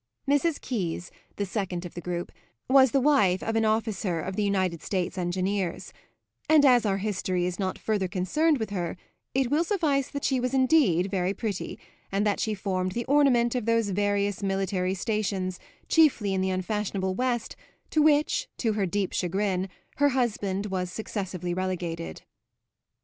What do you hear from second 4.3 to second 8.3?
the United States Engineers, and as our history is not further